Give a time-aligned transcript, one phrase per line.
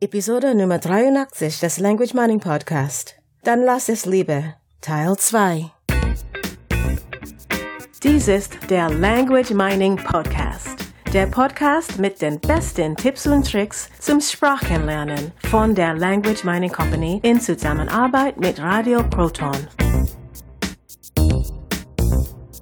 [0.00, 3.16] Episode Nummer 83 des Language Mining Podcast.
[3.42, 4.54] Dann lass es lieber.
[4.80, 5.72] Teil 2.
[8.04, 10.76] Dies ist der Language Mining Podcast.
[11.12, 17.18] Der Podcast mit den besten Tipps und Tricks zum Sprachenlernen von der Language Mining Company
[17.24, 19.56] in Zusammenarbeit mit Radio Proton.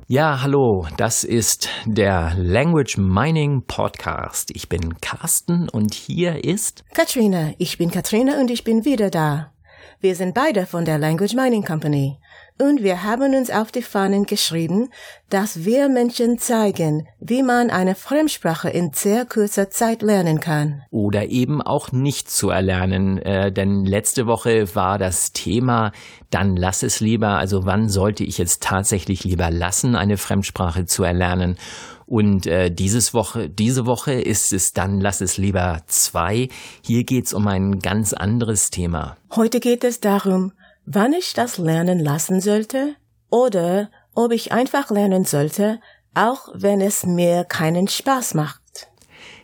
[0.08, 4.52] Ja, hallo, das ist der Language Mining Podcast.
[4.54, 7.54] Ich bin Carsten und hier ist Katrina.
[7.58, 9.52] Ich bin Katrina und ich bin wieder da.
[9.98, 12.20] Wir sind beide von der Language Mining Company
[12.58, 14.88] und wir haben uns auf die Fahnen geschrieben,
[15.28, 20.82] dass wir Menschen zeigen, wie man eine Fremdsprache in sehr kurzer Zeit lernen kann.
[20.90, 25.92] Oder eben auch nicht zu erlernen, äh, denn letzte Woche war das Thema,
[26.30, 31.04] dann lass es lieber, also wann sollte ich jetzt tatsächlich lieber lassen, eine Fremdsprache zu
[31.04, 31.58] erlernen.
[32.06, 36.48] Und äh, dieses Woche, diese Woche ist es dann Lass es lieber zwei.
[36.80, 39.16] Hier geht's um ein ganz anderes Thema.
[39.34, 40.52] Heute geht es darum,
[40.86, 42.94] wann ich das lernen lassen sollte
[43.28, 45.80] oder ob ich einfach lernen sollte,
[46.14, 48.62] auch wenn es mir keinen Spaß macht.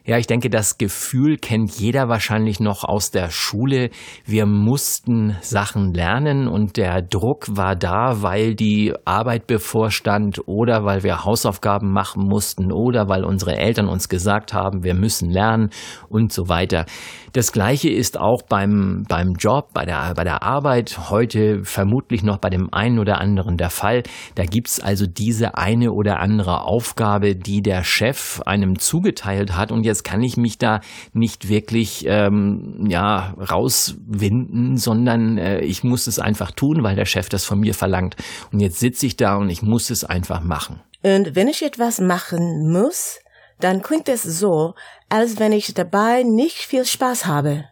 [0.05, 3.91] Ja, ich denke, das Gefühl kennt jeder wahrscheinlich noch aus der Schule.
[4.25, 11.05] Wir mussten Sachen lernen und der Druck war da, weil die Arbeit bevorstand oder weil
[11.05, 15.71] wir Hausaufgaben machen mussten oder weil unsere Eltern uns gesagt haben, wir müssen lernen
[16.09, 16.85] und so weiter.
[17.33, 22.39] Das Gleiche ist auch beim, beim Job, bei der, bei der Arbeit, heute vermutlich noch
[22.39, 24.03] bei dem einen oder anderen der Fall.
[24.35, 29.85] Da gibt's also diese eine oder andere Aufgabe, die der Chef einem zugeteilt hat und
[29.85, 30.81] jetzt kann ich mich da
[31.13, 37.29] nicht wirklich ähm, ja rauswinden, sondern äh, ich muss es einfach tun, weil der Chef
[37.29, 38.17] das von mir verlangt.
[38.53, 40.81] Und jetzt sitze ich da und ich muss es einfach machen.
[41.03, 43.19] Und wenn ich etwas machen muss,
[43.61, 44.75] dann klingt es so,
[45.09, 47.65] als wenn ich dabei nicht viel Spaß habe.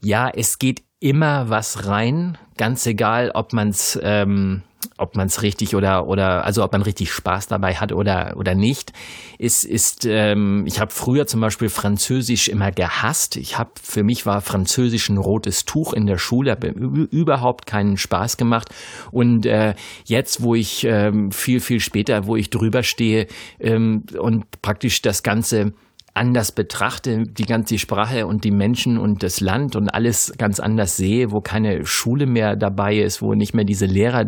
[0.00, 4.62] Ja, es geht immer was rein, ganz egal, ob man's ähm,
[4.98, 8.54] ob man es richtig oder oder also ob man richtig Spaß dabei hat oder oder
[8.54, 8.92] nicht,
[9.38, 13.36] ist ist ähm, ich habe früher zum Beispiel Französisch immer gehasst.
[13.36, 17.96] Ich habe für mich war Französisch ein rotes Tuch in der Schule, habe überhaupt keinen
[17.96, 18.68] Spaß gemacht
[19.10, 19.74] und äh,
[20.04, 23.26] jetzt, wo ich ähm, viel viel später, wo ich drüber stehe
[23.60, 25.72] ähm, und praktisch das ganze
[26.14, 30.96] anders betrachte, die ganze Sprache und die Menschen und das Land und alles ganz anders
[30.96, 34.26] sehe, wo keine Schule mehr dabei ist, wo nicht mehr diese Lehrer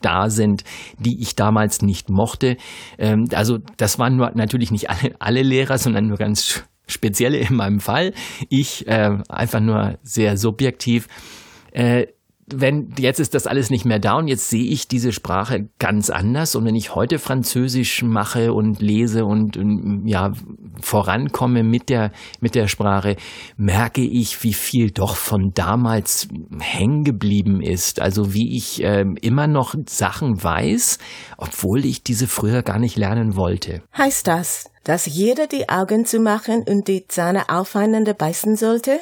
[0.00, 0.64] da sind,
[0.98, 2.56] die ich damals nicht mochte.
[2.96, 7.54] Ähm, also das waren nur natürlich nicht alle, alle Lehrer, sondern nur ganz spezielle in
[7.54, 8.14] meinem Fall.
[8.48, 11.08] Ich äh, einfach nur sehr subjektiv.
[11.72, 12.06] Äh,
[12.54, 16.10] wenn jetzt ist das alles nicht mehr da und jetzt sehe ich diese Sprache ganz
[16.10, 19.58] anders und wenn ich heute Französisch mache und lese und
[20.06, 20.32] ja
[20.80, 23.16] vorankomme mit der mit der Sprache,
[23.56, 26.28] merke ich, wie viel doch von damals
[26.60, 28.00] hängen geblieben ist.
[28.00, 30.98] Also wie ich äh, immer noch Sachen weiß,
[31.36, 33.82] obwohl ich diese früher gar nicht lernen wollte.
[33.96, 38.98] Heißt das, dass jeder die Augen zu machen und die Zähne aufeinander beißen sollte?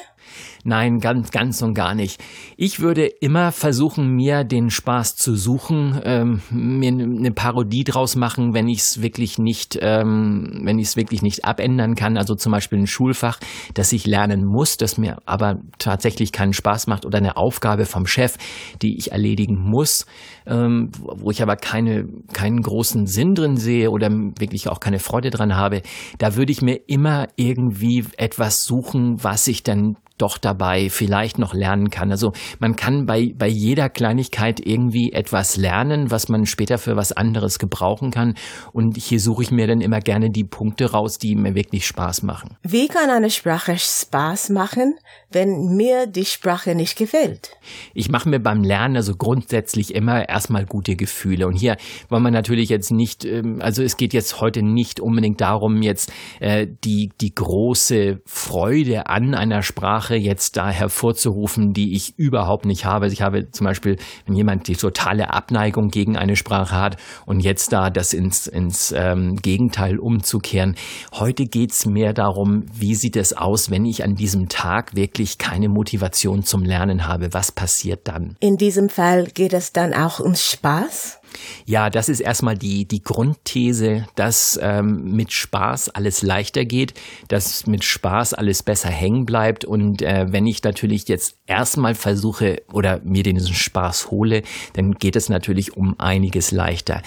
[0.67, 2.21] Nein, ganz, ganz und gar nicht.
[2.57, 8.53] Ich würde immer versuchen, mir den Spaß zu suchen, ähm, mir eine Parodie draus machen,
[8.53, 12.17] wenn ich es wirklich nicht, ähm, wenn ich es wirklich nicht abändern kann.
[12.17, 13.39] Also zum Beispiel ein Schulfach,
[13.75, 18.05] das ich lernen muss, das mir aber tatsächlich keinen Spaß macht oder eine Aufgabe vom
[18.05, 18.35] Chef,
[18.81, 20.05] die ich erledigen muss,
[20.45, 25.29] ähm, wo ich aber keine, keinen großen Sinn drin sehe oder wirklich auch keine Freude
[25.29, 25.81] dran habe.
[26.17, 31.53] Da würde ich mir immer irgendwie etwas suchen, was ich dann doch dabei vielleicht noch
[31.53, 32.11] lernen kann.
[32.11, 37.11] Also man kann bei, bei jeder Kleinigkeit irgendwie etwas lernen, was man später für was
[37.11, 38.33] anderes gebrauchen kann.
[38.73, 42.23] Und hier suche ich mir dann immer gerne die Punkte raus, die mir wirklich Spaß
[42.23, 42.57] machen.
[42.63, 44.95] Wie kann eine Sprache Spaß machen,
[45.31, 47.51] wenn mir die Sprache nicht gefällt?
[47.93, 51.47] Ich mache mir beim Lernen also grundsätzlich immer erstmal gute Gefühle.
[51.47, 51.77] Und hier
[52.09, 56.11] wollen wir natürlich jetzt nicht, ähm, also es geht jetzt heute nicht unbedingt darum, jetzt
[56.39, 62.85] äh, die, die große Freude an einer Sprache jetzt da hervorzurufen, die ich überhaupt nicht
[62.85, 63.05] habe.
[63.05, 67.41] Also ich habe zum Beispiel, wenn jemand die totale Abneigung gegen eine Sprache hat und
[67.41, 70.75] jetzt da das ins, ins ähm, Gegenteil umzukehren.
[71.13, 75.37] Heute geht's mehr darum, wie sieht es aus, wenn ich an diesem Tag wirklich wirklich
[75.37, 78.35] keine Motivation zum Lernen habe, was passiert dann?
[78.39, 81.16] In diesem Fall geht es dann auch um Spaß?
[81.65, 86.93] Ja, das ist erstmal die, die Grundthese, dass ähm, mit Spaß alles leichter geht,
[87.27, 89.65] dass mit Spaß alles besser hängen bleibt.
[89.65, 94.43] Und äh, wenn ich natürlich jetzt erstmal versuche oder mir diesen Spaß hole,
[94.73, 97.01] dann geht es natürlich um einiges leichter.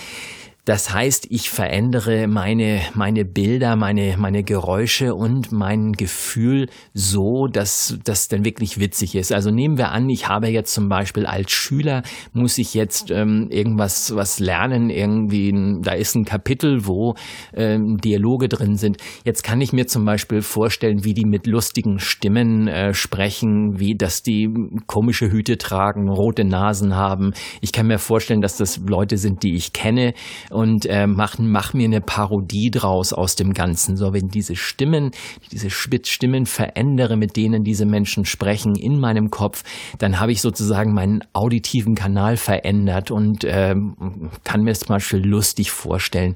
[0.65, 7.99] Das heißt, ich verändere meine, meine Bilder, meine, meine Geräusche und mein Gefühl so, dass
[8.05, 9.33] das dann wirklich witzig ist.
[9.33, 12.03] Also nehmen wir an, ich habe jetzt zum Beispiel als Schüler,
[12.33, 15.53] muss ich jetzt ähm, irgendwas was lernen, irgendwie,
[15.83, 17.15] da ist ein Kapitel, wo
[17.55, 18.99] ähm, Dialoge drin sind.
[19.25, 23.97] Jetzt kann ich mir zum Beispiel vorstellen, wie die mit lustigen Stimmen äh, sprechen, wie
[23.97, 24.49] dass die
[24.87, 27.33] komische Hüte tragen, rote Nasen haben.
[27.63, 30.13] Ich kann mir vorstellen, dass das Leute sind, die ich kenne
[30.51, 33.97] und äh, mach, mach mir eine Parodie draus aus dem Ganzen.
[33.97, 35.13] So, wenn diese Stimmen,
[35.53, 39.65] diese Stimmen verändere, mit denen diese Menschen sprechen in meinem Kopf,
[39.99, 43.75] dann habe ich sozusagen meinen auditiven Kanal verändert und äh,
[44.45, 46.35] kann mir zum Beispiel lustig vorstellen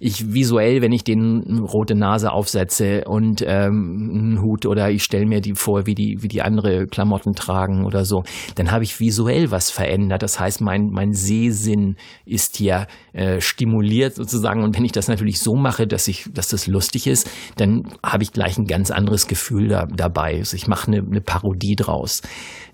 [0.00, 5.26] ich visuell, wenn ich den rote Nase aufsetze und ähm, einen Hut oder ich stelle
[5.26, 8.22] mir die vor, wie die, wie die andere Klamotten tragen oder so,
[8.54, 10.22] dann habe ich visuell was verändert.
[10.22, 14.62] Das heißt, mein, mein Sehsinn ist hier äh, stimuliert sozusagen.
[14.62, 18.22] Und wenn ich das natürlich so mache, dass ich, dass das lustig ist, dann habe
[18.22, 20.38] ich gleich ein ganz anderes Gefühl da, dabei.
[20.38, 22.22] Also ich mache eine, eine Parodie draus.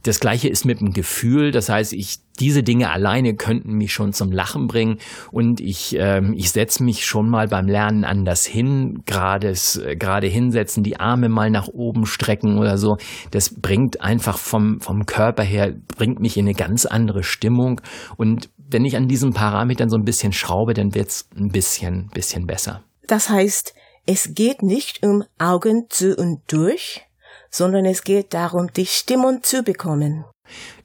[0.02, 1.50] Das gleiche ist mit dem Gefühl.
[1.50, 4.98] Das heißt, ich diese Dinge alleine könnten mich schon zum Lachen bringen
[5.30, 9.54] und ich, ähm, ich setze mich schon mal beim Lernen anders hin, gerade
[9.98, 12.96] gerade hinsetzen, die Arme mal nach oben strecken oder so.
[13.30, 17.80] Das bringt einfach vom, vom Körper her, bringt mich in eine ganz andere Stimmung
[18.16, 22.46] und wenn ich an diesen Parametern so ein bisschen schraube, dann wird's ein bisschen, bisschen
[22.46, 22.84] besser.
[23.08, 23.74] Das heißt,
[24.06, 27.02] es geht nicht um Augen zu und durch,
[27.50, 30.24] sondern es geht darum, die Stimmung zu bekommen.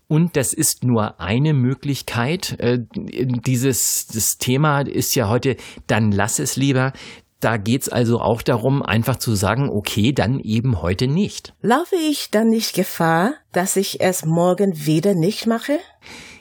[0.07, 2.59] Und das ist nur eine Möglichkeit.
[2.59, 5.57] Äh, dieses das Thema ist ja heute,
[5.87, 6.93] dann lass es lieber.
[7.39, 11.53] Da geht's also auch darum, einfach zu sagen, okay, dann eben heute nicht.
[11.61, 15.79] Laufe ich dann nicht Gefahr, dass ich es morgen wieder nicht mache?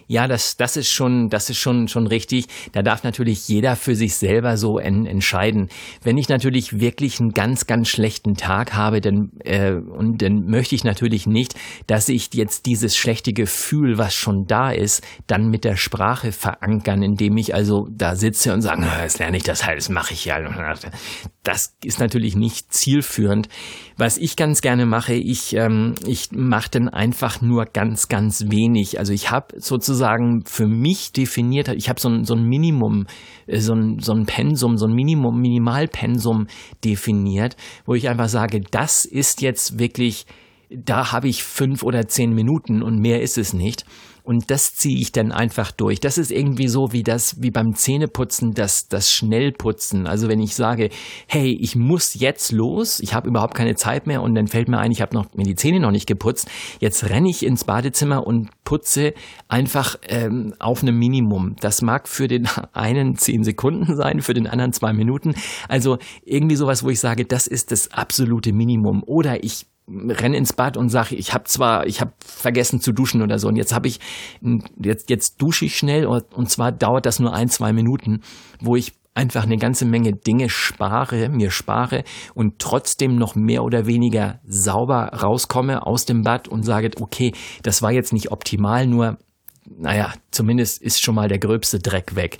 [0.07, 2.47] Ja, das, das ist schon, das ist schon, schon richtig.
[2.73, 5.69] Da darf natürlich jeder für sich selber so en, entscheiden.
[6.03, 10.75] Wenn ich natürlich wirklich einen ganz, ganz schlechten Tag habe, dann, äh, und dann möchte
[10.75, 11.55] ich natürlich nicht,
[11.87, 17.03] dass ich jetzt dieses schlechte Gefühl, was schon da ist, dann mit der Sprache verankern,
[17.03, 20.27] indem ich also da sitze und sage, jetzt lerne ich das halt, das mache ich
[20.27, 20.35] ja.
[21.43, 23.49] Das ist natürlich nicht zielführend.
[23.97, 28.99] Was ich ganz gerne mache, ich, ähm, ich mache dann einfach nur ganz, ganz wenig.
[28.99, 29.94] Also ich habe sozusagen
[30.47, 33.07] für mich definiert, ich habe so ein, so ein Minimum,
[33.47, 36.47] äh, so ein, so ein Pensum, so ein Minimum, Minimalpensum
[36.85, 37.57] definiert,
[37.87, 40.27] wo ich einfach sage, das ist jetzt wirklich,
[40.71, 43.85] da habe ich fünf oder zehn Minuten und mehr ist es nicht.
[44.25, 46.01] Und das ziehe ich dann einfach durch.
[46.01, 50.07] Das ist irgendwie so wie das, wie beim Zähneputzen, das, das Schnellputzen.
[50.07, 50.89] Also wenn ich sage,
[51.27, 54.79] hey, ich muss jetzt los, ich habe überhaupt keine Zeit mehr und dann fällt mir
[54.79, 56.49] ein, ich habe noch mir die Zähne noch nicht geputzt.
[56.81, 59.13] Jetzt renne ich ins Badezimmer und putze
[59.49, 61.57] einfach ähm, auf einem Minimum.
[61.61, 65.35] Das mag für den einen zehn Sekunden sein, für den anderen zwei Minuten.
[65.69, 69.03] Also irgendwie sowas, wo ich sage, das ist das absolute Minimum.
[69.05, 73.23] Oder ich renne ins Bad und sage, ich habe zwar, ich habe vergessen zu duschen
[73.23, 74.01] oder so und jetzt habe ich,
[74.83, 78.21] jetzt, jetzt dusche ich schnell und, und zwar dauert das nur ein, zwei Minuten,
[78.61, 82.05] wo ich einfach eine ganze Menge Dinge spare, mir spare
[82.35, 87.33] und trotzdem noch mehr oder weniger sauber rauskomme aus dem Bad und sage, okay,
[87.63, 89.19] das war jetzt nicht optimal, nur,
[89.67, 92.39] naja, zumindest ist schon mal der gröbste Dreck weg.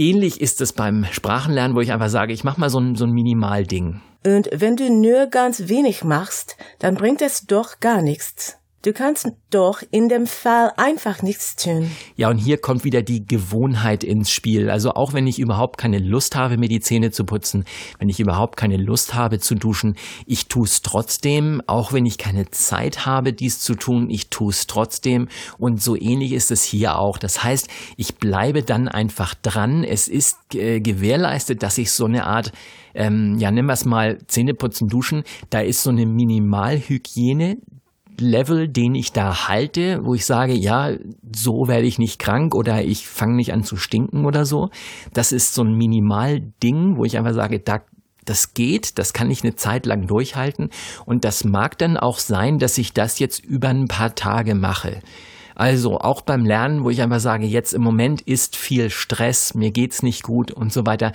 [0.00, 3.04] Ähnlich ist es beim Sprachenlernen, wo ich einfach sage, ich mache mal so ein, so
[3.04, 4.00] ein Minimalding.
[4.24, 8.56] Und wenn du nur ganz wenig machst, dann bringt es doch gar nichts.
[8.82, 11.90] Du kannst doch in dem Fall einfach nichts tun.
[12.16, 14.70] Ja, und hier kommt wieder die Gewohnheit ins Spiel.
[14.70, 17.66] Also auch wenn ich überhaupt keine Lust habe, mir die Zähne zu putzen,
[17.98, 22.16] wenn ich überhaupt keine Lust habe zu duschen, ich tue es trotzdem, auch wenn ich
[22.16, 25.28] keine Zeit habe, dies zu tun, ich tue es trotzdem.
[25.58, 27.18] Und so ähnlich ist es hier auch.
[27.18, 27.68] Das heißt,
[27.98, 29.84] ich bleibe dann einfach dran.
[29.84, 32.50] Es ist äh, gewährleistet, dass ich so eine Art
[32.94, 37.58] ähm, ja, nennen wir es mal Zähneputzen, Duschen, da ist so eine Minimalhygiene,
[38.20, 40.92] Level, den ich da halte, wo ich sage, ja,
[41.34, 44.70] so werde ich nicht krank oder ich fange nicht an zu stinken oder so.
[45.12, 47.80] Das ist so ein Minimalding, wo ich einfach sage, da
[48.26, 50.70] das geht, das kann ich eine Zeit lang durchhalten
[51.04, 55.00] und das mag dann auch sein, dass ich das jetzt über ein paar Tage mache.
[55.54, 59.70] Also auch beim Lernen, wo ich einfach sage, jetzt im Moment ist viel Stress, mir
[59.72, 61.12] geht's nicht gut und so weiter.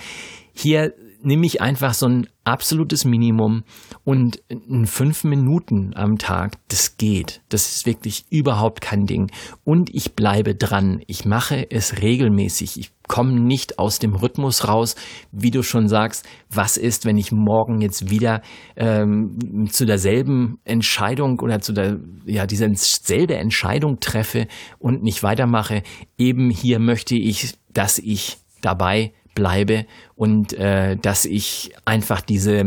[0.52, 0.94] Hier
[1.26, 3.64] nehme ich einfach so ein absolutes Minimum
[4.04, 7.42] und in fünf Minuten am Tag, das geht.
[7.48, 9.32] Das ist wirklich überhaupt kein Ding.
[9.64, 11.02] Und ich bleibe dran.
[11.08, 12.78] Ich mache es regelmäßig.
[12.78, 14.94] Ich komme nicht aus dem Rhythmus raus,
[15.32, 18.40] wie du schon sagst, was ist, wenn ich morgen jetzt wieder
[18.76, 24.46] ähm, zu derselben Entscheidung oder zu der, ja, dieser selbe Entscheidung treffe
[24.78, 25.82] und nicht weitermache.
[26.18, 32.64] Eben hier möchte ich, dass ich dabei bleibe und äh, dass ich einfach diese,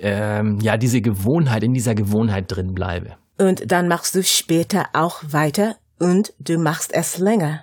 [0.00, 3.16] äh, ja, diese Gewohnheit, in dieser Gewohnheit drin bleibe.
[3.38, 7.60] Und dann machst du später auch weiter und du machst es länger.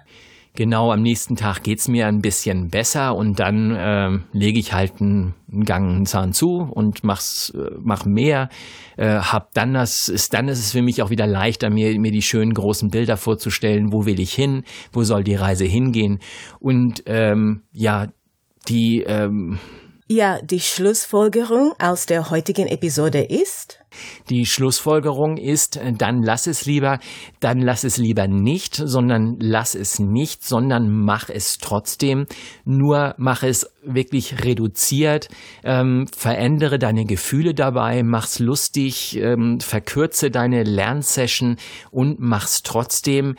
[0.55, 5.01] Genau, am nächsten Tag geht's mir ein bisschen besser und dann äh, lege ich halt
[5.01, 8.49] einen, einen Gang einen Zahn zu und mach's, äh, mach mehr.
[8.95, 12.11] Äh, hab dann das, ist, dann ist es für mich auch wieder leichter, mir, mir
[12.11, 13.91] die schönen großen Bilder vorzustellen.
[13.91, 14.63] Wo will ich hin?
[14.91, 16.19] Wo soll die Reise hingehen?
[16.59, 18.09] Und ähm, ja,
[18.67, 19.59] die ähm,
[20.07, 23.79] ja, die Schlussfolgerung aus der heutigen Episode ist?
[24.29, 26.99] Die Schlussfolgerung ist, äh, dann lass es lieber,
[27.39, 32.25] dann lass es lieber nicht, sondern lass es nicht, sondern mach es trotzdem.
[32.65, 35.29] Nur mach es wirklich reduziert,
[35.63, 41.57] ähm, verändere deine Gefühle dabei, mach's lustig, ähm, verkürze deine Lernsession
[41.91, 43.35] und mach's trotzdem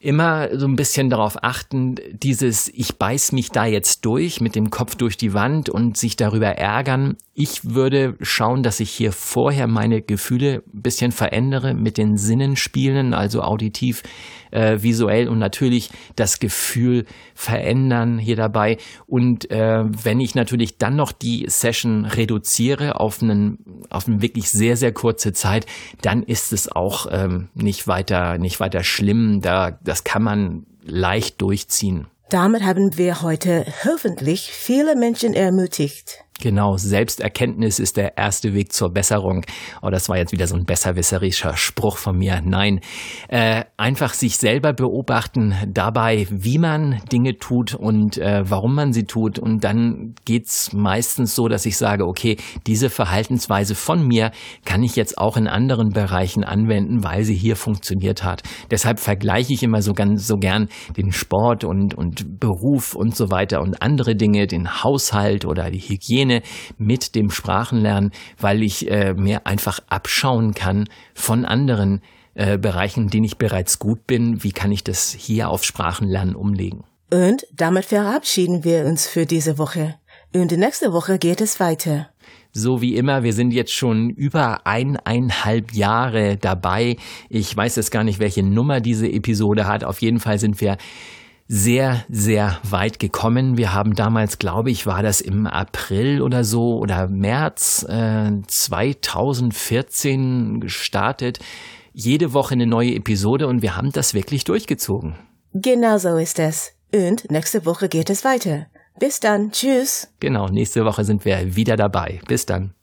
[0.00, 4.70] immer so ein bisschen darauf achten, dieses ich beiß mich da jetzt durch mit dem
[4.70, 7.16] Kopf durch die Wand und sich darüber ärgern.
[7.40, 12.56] Ich würde schauen, dass ich hier vorher meine Gefühle ein bisschen verändere, mit den Sinnen
[12.56, 14.02] spielen, also auditiv,
[14.50, 17.04] äh, visuell und natürlich das Gefühl
[17.36, 18.76] verändern hier dabei.
[19.06, 24.50] Und äh, wenn ich natürlich dann noch die Session reduziere auf einen auf eine wirklich
[24.50, 25.64] sehr sehr kurze Zeit,
[26.02, 29.42] dann ist es auch ähm, nicht weiter nicht weiter schlimm.
[29.42, 32.08] Da das kann man leicht durchziehen.
[32.30, 36.24] Damit haben wir heute hoffentlich viele Menschen ermutigt.
[36.40, 39.44] Genau, Selbsterkenntnis ist der erste Weg zur Besserung.
[39.82, 42.40] Oh, das war jetzt wieder so ein besserwisserischer Spruch von mir.
[42.44, 42.78] Nein,
[43.26, 49.02] äh, einfach sich selber beobachten dabei, wie man Dinge tut und äh, warum man sie
[49.02, 49.40] tut.
[49.40, 52.36] Und dann geht's meistens so, dass ich sage, okay,
[52.68, 54.30] diese Verhaltensweise von mir
[54.64, 58.44] kann ich jetzt auch in anderen Bereichen anwenden, weil sie hier funktioniert hat.
[58.70, 63.32] Deshalb vergleiche ich immer so ganz so gern den Sport und, und Beruf und so
[63.32, 66.42] weiter und andere Dinge, den Haushalt oder die Hygiene Szene
[66.76, 72.02] mit dem Sprachenlernen, weil ich äh, mir einfach abschauen kann von anderen
[72.34, 74.42] äh, Bereichen, in denen ich bereits gut bin.
[74.42, 76.84] Wie kann ich das hier auf Sprachenlernen umlegen?
[77.10, 79.94] Und damit verabschieden wir uns für diese Woche.
[80.34, 82.10] Und nächste Woche geht es weiter.
[82.52, 86.96] So wie immer, wir sind jetzt schon über eineinhalb Jahre dabei.
[87.30, 89.84] Ich weiß jetzt gar nicht, welche Nummer diese Episode hat.
[89.84, 90.76] Auf jeden Fall sind wir
[91.48, 93.56] sehr, sehr weit gekommen.
[93.56, 100.60] Wir haben damals, glaube ich, war das im April oder so oder März äh, 2014
[100.60, 101.38] gestartet.
[101.92, 105.14] Jede Woche eine neue Episode und wir haben das wirklich durchgezogen.
[105.54, 106.72] Genau so ist es.
[106.94, 108.66] Und nächste Woche geht es weiter.
[108.98, 109.50] Bis dann.
[109.50, 110.08] Tschüss.
[110.20, 112.20] Genau, nächste Woche sind wir wieder dabei.
[112.28, 112.74] Bis dann.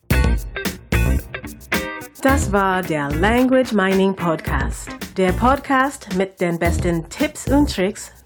[2.21, 4.89] Das war der Language Mining Podcast.
[5.17, 8.11] Der Podcast mit den besten Tipps und Tricks